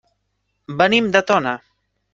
[0.81, 1.57] Venim de Tona.